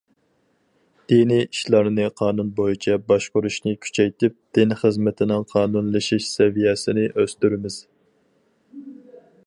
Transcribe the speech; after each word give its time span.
دىنىي 1.11 1.41
ئىشلارنى 1.49 2.07
قانۇن 2.21 2.47
بويىچە 2.61 2.95
باشقۇرۇشنى 3.11 3.73
كۈچەيتىپ، 3.85 4.37
دىن 4.59 4.73
خىزمىتىنىڭ 4.81 5.47
قانۇنلىشىش 5.53 6.31
سەۋىيەسىنى 6.39 7.07
ئۆستۈرىمىز. 7.11 7.79